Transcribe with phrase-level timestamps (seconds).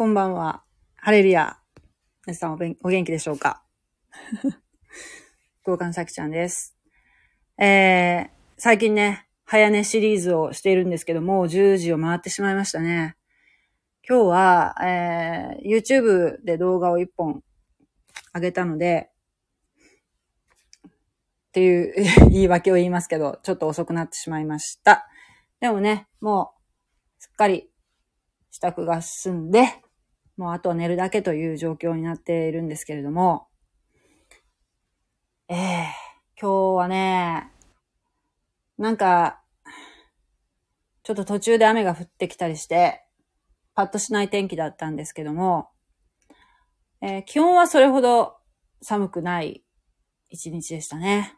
[0.00, 0.62] こんばんは。
[0.96, 1.58] ハレルヤ。
[2.26, 3.62] 皆さんおべんお元気でしょうか？
[5.60, 6.74] 交換さきちゃんです。
[7.58, 13.14] えー、最近ね、早寝シリーズをしているんですけども、10時を回ってしまいましたね。
[14.08, 17.44] 今日は、えー、YouTube で動画を1本
[18.32, 19.10] 上げたので、
[20.82, 20.90] っ
[21.52, 21.94] ていう
[22.32, 25.06] 言い訳を言いますけど、ちょっと遅くなってしまいました。
[25.60, 26.54] でもね、も
[27.18, 27.70] う、すっかり
[28.50, 29.82] 支度が済んで、
[30.40, 33.48] もうあとは寝るだけという状況になっているんですけれども、
[35.50, 35.86] ええ
[36.40, 37.52] 今日はね、
[38.78, 39.42] なんか、
[41.02, 43.04] ちょっと途中で雨が降ってきたりして、
[43.74, 45.68] パッとしない天気だったんですけども、
[47.02, 48.38] えー気温はそれほど
[48.80, 49.62] 寒くない
[50.30, 51.36] 一日でしたね。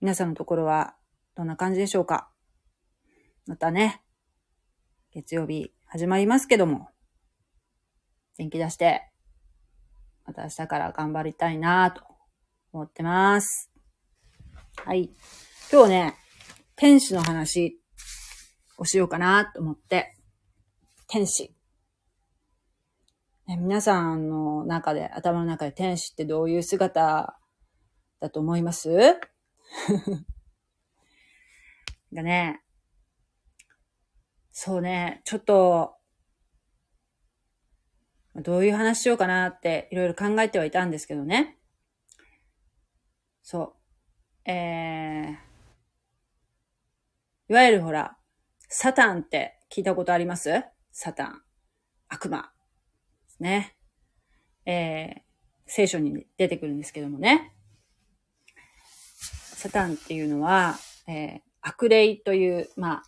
[0.00, 0.94] 皆さんのところは
[1.34, 2.30] どんな感じでしょうか。
[3.46, 4.04] またね、
[5.10, 6.93] 月曜日始まりますけども、
[8.38, 9.08] 元気出して、
[10.26, 12.02] また明日から頑張りたいなと
[12.72, 13.70] 思ってます。
[14.84, 15.10] はい。
[15.70, 16.14] 今日ね、
[16.76, 17.80] 天使の話
[18.78, 20.16] をしようかなと思って、
[21.06, 21.54] 天使。
[23.46, 27.38] ね、皆さんの中で、頭の中で天使ってどういう姿
[28.20, 28.90] だと思います？
[32.12, 32.62] がね、
[34.50, 35.93] そうね、ちょっと、
[38.36, 41.56] どういう話しようかなっていろいろ考えてはいたんですけどね。
[43.42, 43.76] そ
[44.46, 44.50] う。
[44.50, 48.16] えー、いわゆるほら、
[48.68, 50.64] サタンって聞いたことあります？
[50.90, 51.42] サタン。
[52.08, 52.50] 悪魔。
[53.38, 53.76] ね。
[54.66, 55.20] えー、
[55.66, 57.54] 聖書に出てくるんですけどもね。
[59.54, 63.02] サタンっていうのは、えー、悪霊という、まあ、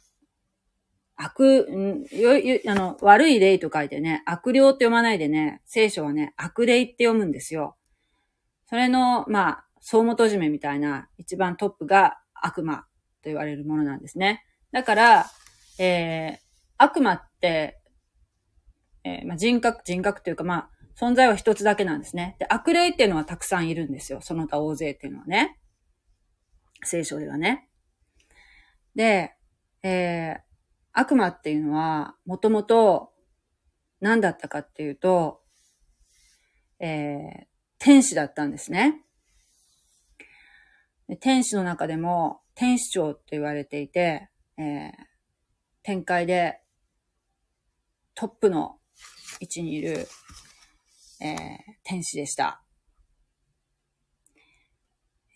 [1.16, 7.76] 悪、んよ、よ、あの、悪い霊と書いてね、悪霊って読まないでね、聖書はね、悪霊って読むんですよ。
[8.68, 12.84] それの、まあ、総元締めみたいな一番トップが悪魔と
[13.24, 14.44] 言われるものなんですね。
[14.72, 15.26] だから、
[15.78, 16.38] えー、
[16.76, 17.80] 悪魔って、
[19.04, 22.36] えーまあ、人格、人格というか、まあ、存在は一つだけなんですね。
[22.38, 24.20] で、悪霊っていうのはたくさんいるんですよ。
[24.20, 25.58] その他大勢っていうのはね。
[26.82, 27.68] 聖書ではね。
[28.94, 29.34] で、
[29.82, 30.45] えー、
[30.98, 33.12] 悪魔っていうのは、もともと
[34.00, 35.42] 何だったかっていうと、
[36.80, 37.46] えー、
[37.78, 39.04] 天使だったんですね。
[41.20, 44.90] 天使の中でも、天使長と言われていて、えー、
[45.82, 46.62] 天界で
[48.14, 48.78] トップの
[49.40, 50.08] 位置にいる、
[51.20, 51.36] えー、
[51.84, 52.62] 天使でした。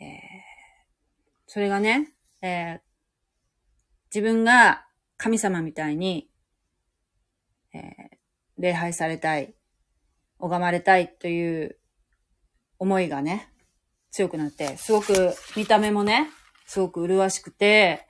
[0.00, 0.08] えー、
[1.46, 2.80] それがね、えー、
[4.06, 4.86] 自分が
[5.22, 6.30] 神様みたいに、
[7.74, 7.82] えー、
[8.56, 9.54] 礼拝されたい、
[10.38, 11.76] 拝まれたいという
[12.78, 13.52] 思いがね、
[14.10, 16.30] 強くなって、すごく見た目もね、
[16.64, 18.08] すごく麗しくて、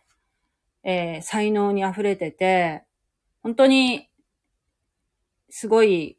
[0.84, 2.84] えー、才能に溢れてて、
[3.42, 4.08] 本当に、
[5.48, 6.16] すごい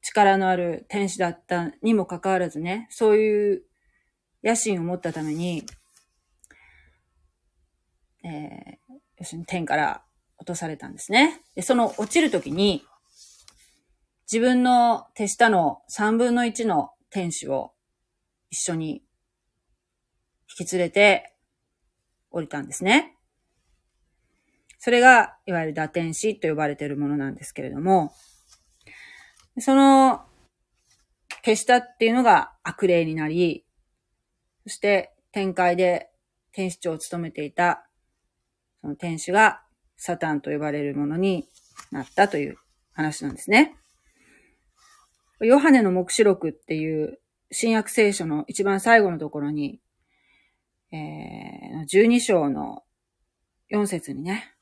[0.00, 3.64] 力のある天使だったにもかかわらずね、そういう
[4.42, 5.66] 野心を持ったために、
[8.24, 10.02] えー、要するに天から
[10.42, 11.40] 落とされたんですね。
[11.54, 12.84] で、その落ちるときに、
[14.30, 17.72] 自分の手下の三分の一の天使を
[18.50, 19.04] 一緒に
[20.58, 21.34] 引き連れて
[22.30, 23.16] 降りたんですね。
[24.80, 28.12] それが、いわゆる打天使と呼ばれているものなんですけれども、
[29.58, 30.22] その
[31.44, 33.64] 手下っていうのが悪霊になり、
[34.64, 36.10] そして天界で
[36.50, 37.86] 天使長を務めていた
[38.80, 39.62] その天使が
[40.04, 41.48] サタンと呼ばれるものに
[41.92, 42.56] なったという
[42.92, 43.76] 話なんですね。
[45.38, 47.20] ヨハネの目視録っていう
[47.52, 49.80] 新約聖書の一番最後のところに、
[50.90, 52.82] えー、12章の
[53.70, 54.52] 4節にね、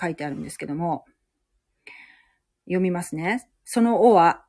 [0.00, 1.04] 書いてあるんですけども、
[2.64, 3.48] 読みますね。
[3.64, 4.44] その尾は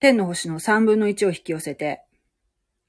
[0.00, 2.02] 天の星の三分の一を引き寄せて、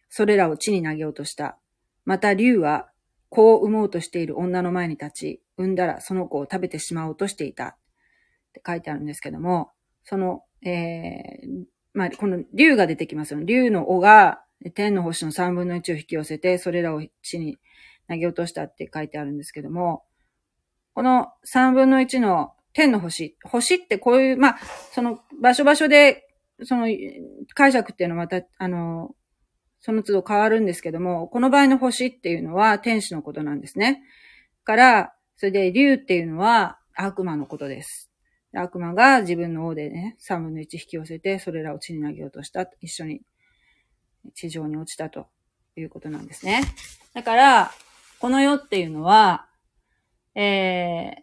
[0.10, 1.60] それらを地に投げ落とした。
[2.04, 2.90] また竜は
[3.30, 7.77] 子を産もうとしている女の前に立ち、産んだらその子を食べてしまおうとしていた。
[8.50, 9.71] って書いてあるんですけども、
[10.04, 13.42] その、えー、まあ、この竜が出てきますよ。
[13.44, 14.42] 竜の尾が
[14.74, 17.57] 天の星の三分の一を引き寄せて、それらを地に
[18.09, 20.04] 投げ落としたって書いてあるんですけども、
[20.94, 24.57] この三分の一の天の星、星ってこういう、まあ、
[24.92, 26.24] その場所場所で、
[26.63, 26.88] その
[27.54, 29.15] 解釈っていうのはまた、あの、
[29.80, 34.01] その都度変わるんですけども、この場合の星っていうのは天使のことなんですね。
[34.63, 38.12] から、それで竜っていうのは悪魔のことです。
[38.54, 42.68] 悪魔が自分の王でね、三分の一引き寄せて、それらを地に投げようとした。
[42.81, 43.22] 一緒に
[44.34, 45.28] 地上に落ちたと
[45.75, 46.63] いうことなんですね。
[47.13, 47.72] だから、
[48.19, 49.48] この世っていうのは、
[50.34, 51.22] えー、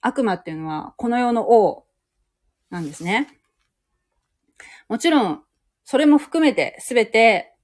[0.00, 1.84] 悪魔っていうのは、この世の王
[2.70, 3.28] なんですね。
[4.88, 5.42] もちろん、
[5.84, 7.54] それも含めて、すべて、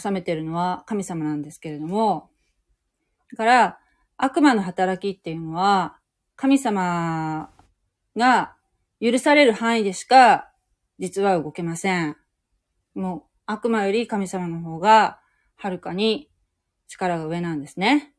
[0.00, 2.30] 収めてるのは神様なんですけれども、
[3.30, 3.78] だから、
[4.16, 5.98] 悪魔の働きっていうのは、
[6.36, 7.50] 神様
[8.16, 8.56] が
[9.00, 10.50] 許される範囲でしか、
[10.98, 12.16] 実は動けません。
[12.94, 15.20] もう、悪魔より神様の方が、
[15.56, 16.30] はるかに
[16.86, 18.14] 力が上なんですね。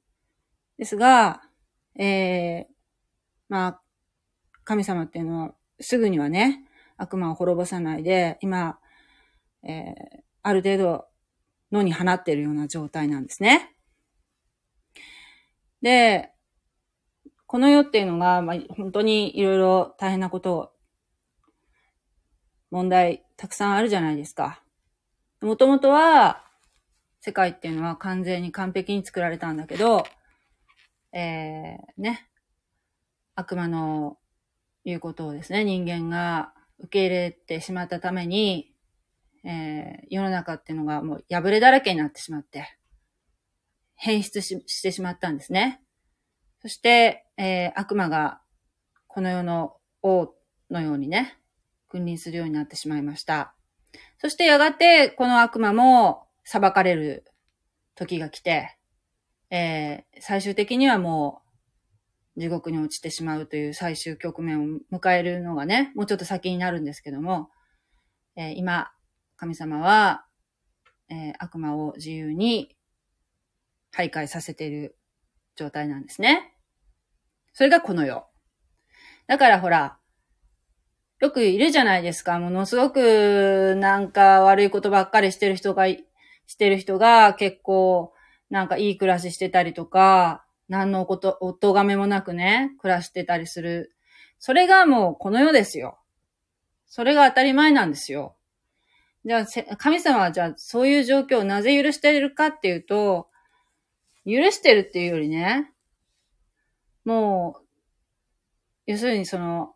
[0.78, 1.42] ですが、
[1.98, 2.74] えー、
[3.50, 3.82] まあ、
[4.64, 6.66] 神様っていうのは、すぐにはね、
[6.98, 8.80] 悪魔を滅ぼさないで、今、
[9.64, 11.06] えー、ある程度、
[11.72, 13.76] 野に放っているような状態なんですね。
[15.82, 16.32] で、
[17.48, 20.72] この世っていうのが、まあ、本当にいろいろ大変なことを、
[22.72, 24.62] 問題たくさんあるじゃないですか。
[25.42, 26.44] もともとは、
[27.22, 30.06] 世界っていうのは完全に完璧に作られたんだけど、
[31.12, 32.30] えー、ね、
[33.36, 34.18] 悪魔の
[34.86, 38.74] 言うことをですね、人間が受け入れてしまったために、
[39.44, 42.79] えー、世の中っていうのがもう破れだらけになってしまって、
[44.02, 45.82] 変質ししてしまったんですね。
[46.62, 48.40] そして、えー、悪魔が
[49.08, 50.34] この世の王
[50.70, 51.38] のようにね、
[51.90, 53.54] 君臨するようになってしまいました。
[54.18, 57.26] そしてやがてこの悪魔も裁かれる
[57.96, 58.78] 時が来て、
[59.50, 61.42] えー、最終的にはも
[62.38, 67.50] う地獄に落ちてしまうという最終局面を迎えるのがね、もうちょっと先になるんですけども、
[68.38, 68.92] えー、今、
[69.36, 70.24] 神様は、
[71.10, 72.78] えー、悪魔を自由に
[73.96, 74.98] 徘徊させている
[75.56, 76.54] 状態なんですね。
[77.54, 78.26] それがこの世。
[79.28, 79.98] だからほら、
[81.20, 82.40] よくいるじゃないですか。
[82.40, 88.14] ものすごくなんか悪いことばっかりしてる人が、してる人が結構
[88.50, 93.94] なんかいい暮らししてたりとか、何のこと、お咎めもなくね、暮らしてたりする。
[94.40, 96.00] それがもうこの世ですよ。
[96.88, 98.36] それが当たり前なんですよ。
[99.26, 103.29] じゃあ、神様はじゃあそういう状況をなぜ許しているかっていうと、
[104.30, 105.72] 許してるっていうよりね、
[107.06, 107.66] もう、
[108.86, 109.76] 要するにその、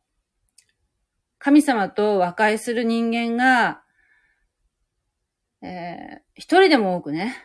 [1.39, 3.83] 神様と和解する人間が、
[5.61, 7.35] えー、一人でも多くね、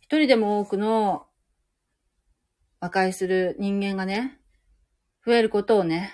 [0.00, 1.26] 一人でも多くの
[2.80, 4.40] 和解する人間がね、
[5.24, 6.12] 増えることをね、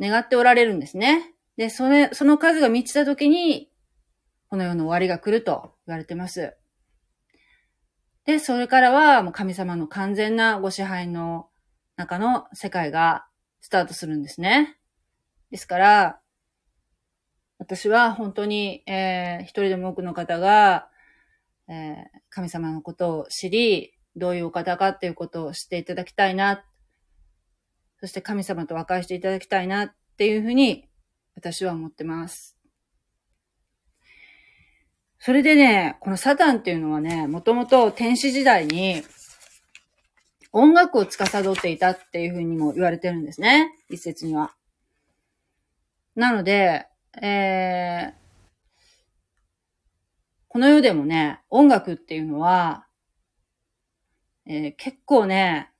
[0.00, 1.34] 願っておられるんですね。
[1.56, 3.70] で、それ、その数が満ちたときに、
[4.48, 6.54] この世の終わりが来ると言われてます。
[8.24, 11.48] で、それからはもう神様の完全なご支配の
[11.96, 13.26] 中の世界が
[13.60, 14.78] スタートするんですね。
[15.50, 16.20] ですから、
[17.58, 20.88] 私は本当に、えー、一人でも多くの方が、
[21.68, 26.64] えー、神様のことを知り、どういうお方かっていうことを知っていただきたいな。
[28.00, 30.88] そして神様と和解していただきたいなっていうふうに
[31.36, 32.61] 私は思ってます。
[35.24, 39.04] それでね、このサタンっていうのはね、もともと天使時代に
[40.50, 43.70] 音楽を司っていたっていうふうにも言われてるんですね。
[43.88, 44.52] 一説には。
[46.16, 46.88] なので、
[47.22, 48.12] えー、
[50.48, 52.88] この世でもね、音楽っていうのは、
[54.44, 55.70] えー、結構ね、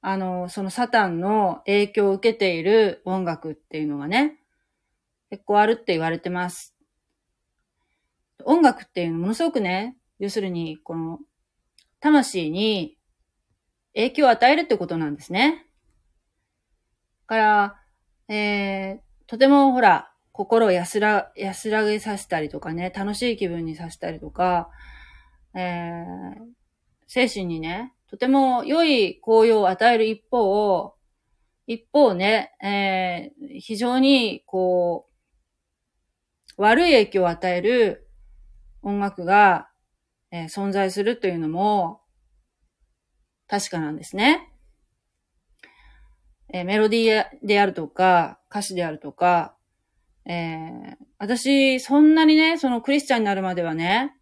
[0.00, 4.38] あの、そのサタンの影響を受けている音楽っていうのがね、
[5.28, 6.75] 結構あるって言われてます。
[8.46, 11.18] 音楽っていうのものすごくね、要するに、この、
[11.98, 12.96] 魂に
[13.94, 15.66] 影響を与えるってことなんですね。
[17.26, 17.74] から、
[18.28, 24.70] えー、とてもほら、心を安ら、安らげさせたりとかね、楽しい気分にさせたりとか、
[25.54, 26.34] えー、
[27.08, 30.94] 精神にね、とても良い効用を与える一方、
[31.66, 38.05] 一方ね、えー、非常に、こう、悪い影響を与える
[38.86, 39.68] 音楽が、
[40.30, 42.02] えー、存在するというのも、
[43.48, 44.48] 確かなんですね。
[46.54, 49.56] えー、メロディーであるとか、歌詞であるとか、
[50.24, 54.14] えー、私、そんなにね、そのクリスチャンになるまではね、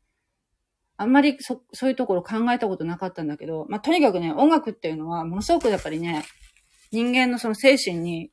[0.96, 6.24] あんまりそ、そういうところ考えたことなかったんだけど、まあ、とにかくね、音楽っていうのは、ものすごくやっぱりね、
[6.90, 8.30] 人間のその精神に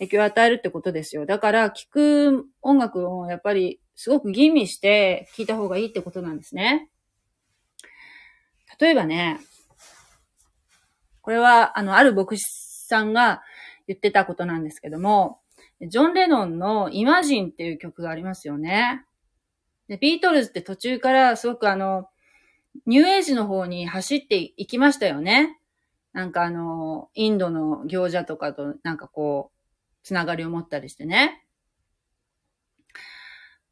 [0.00, 1.24] 影響を与えるってことですよ。
[1.24, 6.90] だから、聴く音楽をやっぱりすごく吟味して聴いた方がいいってことなんですね。
[8.80, 9.40] 例えばね、
[11.20, 12.44] これは、あの、ある牧師
[12.86, 13.42] さんが
[13.86, 15.40] 言ってたことなんですけども、
[15.80, 19.04] ジョン・レノンのイマジンっていう曲がありますよね。
[19.88, 22.08] で、ビートルズって途中からすごくあの、
[22.86, 25.60] ニューエイジの方に走っていきましたよね。
[26.12, 29.58] なんかあの、インドの行者とかとなんかこう、
[30.02, 31.43] つながりを持ったりしてね。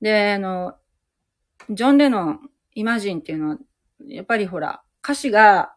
[0.03, 0.75] で、あの、
[1.71, 3.59] ジョン・レノン、イマジンっていうのは、
[4.09, 5.75] やっぱりほら、歌詞が、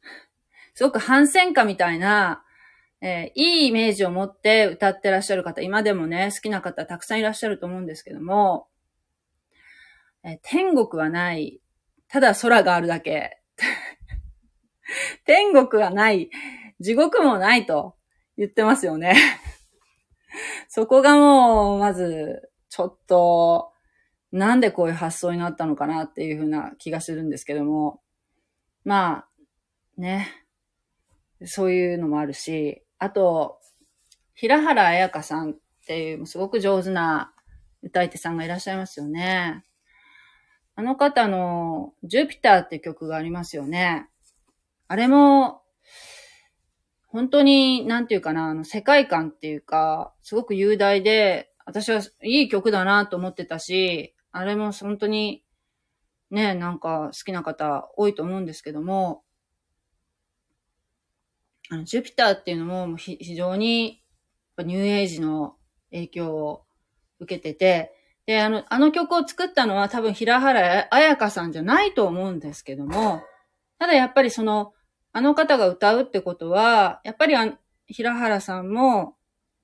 [0.74, 2.42] すごく反戦歌みたいな、
[3.02, 8.68] えー、いいイメージを持って歌ってらっしゃる方、今でもね、好きな方たくさんいらっしゃると思うんですけども、
[10.24, 11.60] えー、天国はない、
[12.08, 13.42] ただ空があるだけ。
[15.26, 16.30] 天国はない、
[16.80, 17.94] 地獄もないと
[18.38, 19.16] 言ってますよね。
[20.68, 23.72] そこがもう、まず、ちょっと、
[24.30, 28.00] なんでこういう発想になったのかなっていうふうな気がするんですけども。
[28.84, 29.28] まあ、
[29.96, 30.28] ね。
[31.44, 33.60] そういうのもあるし、あと、
[34.34, 35.54] 平原彩香さんっ
[35.86, 37.32] ていうすごく上手な
[37.82, 39.64] 歌い手さんがいらっしゃいますよね。
[40.74, 44.08] あの方のジュピターって曲がありますよね。
[44.86, 45.62] あれも、
[47.08, 55.44] 本当に、なんていうかな、あの、世界観っていうか、すごく雄大で、私はいい曲だなと思ってたし、あれも本当に、
[56.30, 59.22] ね、なんか好きな方多いと思うんですけども、
[61.68, 64.02] あの、ジュピターっていうのも非常に
[64.56, 65.56] ニューエイジの
[65.90, 66.64] 影響を
[67.20, 67.92] 受けてて、
[68.24, 73.20] で、あの、あの曲を作ったのは多分平原彩香さんじゃないと思うんですけども、
[73.78, 74.72] ただやっぱりその、
[75.12, 79.17] あの方が歌うってことは、やっぱりあ平原さんも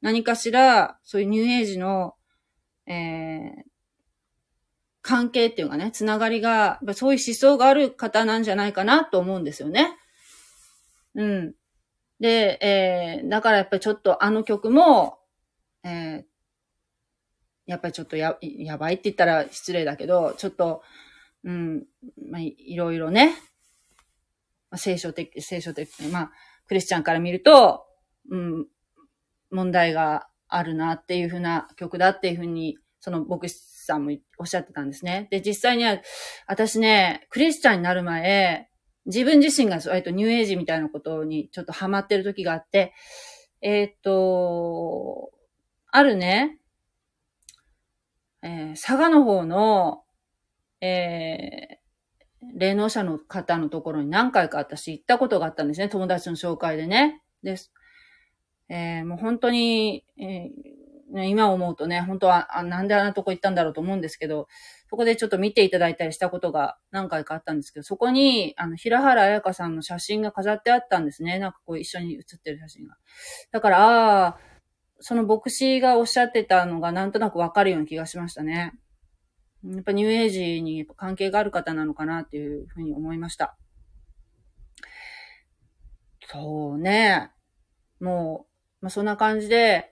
[0.04, 2.14] 何かしらそういうニューエイジの、
[2.86, 3.62] えー、
[5.00, 9.96] 関係っていうかね、つながりが、そういう思想がある方なんじゃないかなと思うんですよね。
[11.14, 11.54] うん。
[12.20, 15.20] で、えー、だからやっぱりちょっとあの曲も、
[15.84, 16.24] えー、
[17.64, 20.82] やっぱりちょっとや、やばいって言ったら失礼だけど、ちょっと、
[21.44, 21.84] うん、
[22.30, 23.28] まあ、いろいろね、
[24.70, 26.32] まあ、聖書的、聖書的、まあ、
[26.66, 27.86] クリスチャンから見ると、
[28.30, 28.66] うん、
[29.54, 35.28] 問題があるなっていうふうな曲だっていうふうに、その牧師さんもおっしゃってたんですね。
[35.30, 35.98] で、実際には、
[36.46, 38.68] 私ね、クリスチャンになる前、
[39.06, 42.94] 自分自身が、えっと、ニューエイジみたいなことにちょっとハマってる時があって、
[43.60, 45.30] えっ、と、
[45.90, 46.58] あるね、
[48.42, 50.02] えー、佐賀の方の、
[50.80, 55.88] えー、霊能者の方のところに何回か私行ったことがあったんですね。
[55.88, 57.22] 友達の紹介でね。
[57.42, 57.72] です。
[58.68, 64.48] えー、もう本当に、えー、今思うとね、本当はあ、なんであんなとこ行ったんだろうと思うんですけど、
[64.90, 71.38] そこでちょっと見ていただいたりしたことが何回かあったんですけど、そこに、あの、平原彩香さんの写真が飾ってあったんですね。
[71.38, 72.96] なんかこう一緒に写ってる写真が。
[73.52, 74.38] だから、ああ、
[75.00, 78.72] その牧師がおっしゃってたのがなんとなくわかるような気がしましたね。
[79.64, 83.56] やっぱニューエイジに関係がある方なのかなっていうふうに思いました。
[86.26, 87.30] そうね。
[88.00, 88.53] もう、
[88.84, 89.90] まあ、そんな感じで、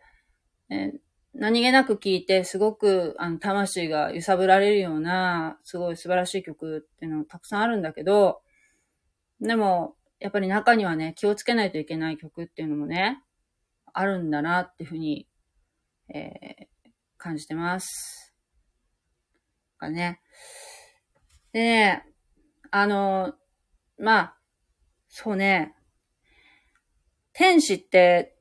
[0.68, 0.92] え
[1.32, 8.42] 何気なく聞いて、すごく、あの、魂が揺さぶられるような、すごい素晴らしい曲っていうのたくさんあるんだけど、
[9.40, 13.22] でも、やっぱり中にはね、気をつけないといけない曲っていうのもね、
[13.94, 15.26] あるんだなっていうふうに、
[16.10, 18.34] えー、感じてます。
[19.78, 20.20] かね。
[21.54, 22.06] でね、
[22.70, 23.32] あの、
[23.98, 24.36] まあ、
[25.08, 25.74] そうね、
[27.32, 28.36] 天使って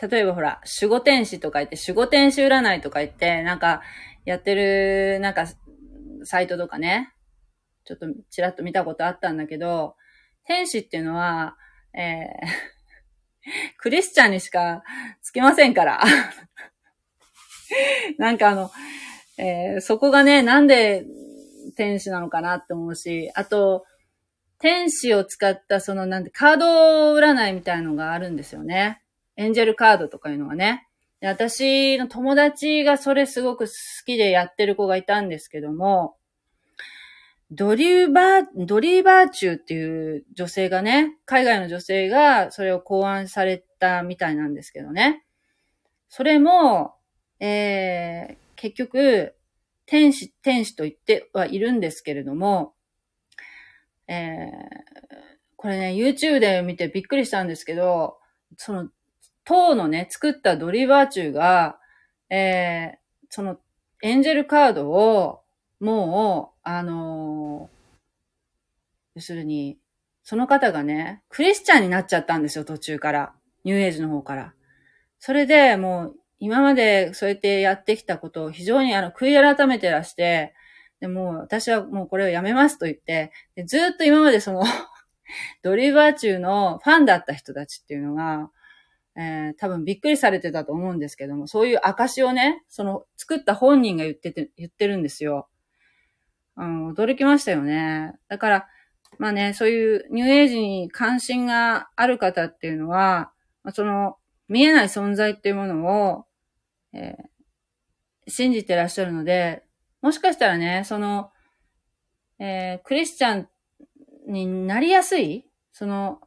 [0.00, 3.82] 例えばほら、守護天使とか言って、守護天使占いとか言って、なんか、
[4.24, 5.46] やってる、なんか、
[6.24, 7.12] サイトとかね、
[7.84, 9.96] ちょっとちらっと見たことあったんだけど、
[10.44, 11.56] 天使っていうのは、
[11.94, 12.28] えー、
[13.78, 14.82] クリスチャンにしか
[15.22, 16.02] つけませんから。
[18.18, 18.70] なんかあの、
[19.38, 21.06] えー、そこがね、なんで
[21.76, 23.86] 天使なのかなって思うし、あと、
[24.58, 29.02] 天使を使ったそのなんでカード占いみたいのがあるんですよね。
[29.38, 30.88] エンジェルカードとかいうのはね。
[31.22, 33.72] 私の友達がそれすごく好
[34.04, 36.16] きでやってる子がいたんですけども、
[37.50, 45.24] ドリューバー、ドリーバーチューっていう女性がね、海外の女性がそれを考案されたみたいなんですけどね。
[46.08, 46.94] それも、
[47.40, 49.34] えー、結局、
[49.86, 52.74] 天使、天使と言ってはいるんですけれども、
[54.08, 54.50] えー、
[55.56, 58.18] これね、YouTube で見てびっくりしたんですけど、
[58.56, 58.88] その
[59.48, 61.78] 当のね、作ったドリバーチューが、
[62.28, 63.56] えー、その
[64.02, 65.40] エンジェルカードを、
[65.80, 67.78] もう、あのー、
[69.14, 69.78] 要するに、
[70.22, 73.32] その方がね、クリスチャンになっちゃったんですよ、途中から。
[73.64, 74.52] ニューエイジの方から。
[75.18, 80.54] それでもう、今までそうやってやってきたことを非常にあの、悔い改めてらして、
[81.00, 84.62] でも私はもうこれをやめますと言って、でずっと今までその
[85.62, 88.50] ドリーバー中のファンだった人たちっていうのが、
[89.20, 95.48] えー、多分びっくりされてたと思うんですけども、そういう証をね、その作った本人が言ってて、言ってるんですよ。
[96.56, 98.14] うん、驚きましたよね。
[98.28, 98.68] だから、
[99.18, 103.32] まあね、そういうニューエイジに関心がある方っていうのは、
[103.72, 104.16] その
[104.48, 106.24] 見えない存在っていうものを、
[106.92, 109.64] えー、信じてらっしゃるので、
[110.00, 111.32] もしかしたらね、その、
[112.38, 113.48] えー、クリスチャン
[114.28, 116.20] になりやすい、その、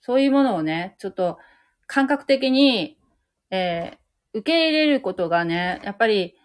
[0.00, 1.38] そういうものをね、ちょっと
[1.92, 2.96] 感覚的に、
[3.50, 6.36] えー、受け入れることがね、やっぱり、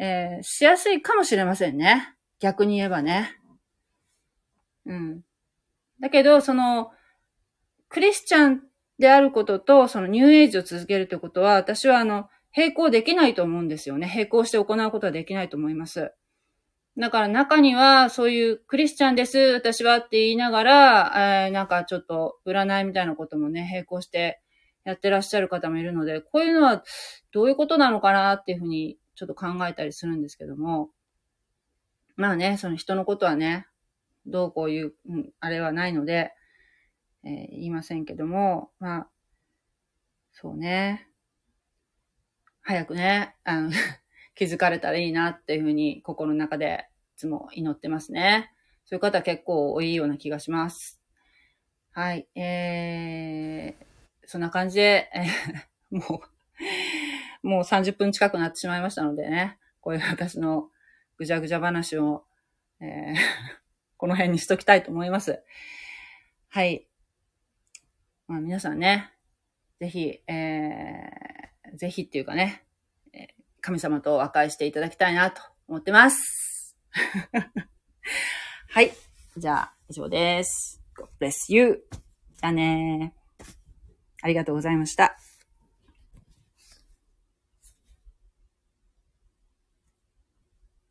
[0.00, 2.14] えー、しやすいかもしれませんね。
[2.40, 3.36] 逆に言えばね。
[4.86, 5.20] うん。
[6.00, 6.90] だけど、その、
[7.90, 8.62] クリスチャン
[8.98, 14.10] であることと、そのニューエイジを続けるということは、私はあの、並行できないと思うんですよね。
[14.10, 16.14] 並行して行うことはできないと思います。
[16.96, 24.40] だから中には、そういうクリスチャンです、私はって言いながら、えー、なんかちょっと占いみたいなこともね、並行して
[24.88, 26.82] やってらっしゃる方もいるので、こういうのは
[27.30, 30.88] どういうことなのかなっていうふうにちょっと考えたりするんですけども、
[32.16, 33.66] まあね、その人のことはね、
[34.24, 36.32] どうこういう、うん、あれはないので、
[37.22, 39.08] えー、言いませんけども、まあ、
[40.32, 41.06] そうね。
[42.62, 43.70] 早くね、あの
[44.34, 48.50] 気づかれたらいいなっていうふうに心の中でいつも祈ってますね。
[48.86, 50.98] そういう方結構多いような気がします。
[51.90, 52.26] はい。
[52.34, 53.87] えー、
[54.28, 56.20] そんな感じで、えー、も
[57.42, 60.68] う、もう30分近くなってしまいましたのでね、こういう私の
[61.16, 62.24] ぐじゃぐじゃ話を、
[62.82, 63.16] えー、
[63.96, 65.42] この辺にしときたいと思います。
[66.50, 66.86] はい。
[68.26, 69.14] まあ皆さんね、
[69.80, 72.66] ぜひ、えー、ぜひっていうかね、
[73.62, 76.76] 神様と和解していただきたいなと思ってます。
[78.68, 78.92] はい。
[79.38, 80.82] じゃあ、以上です。
[80.94, 81.82] God bless you.
[81.90, 83.14] じゃあね
[84.22, 85.16] ありがとうございました。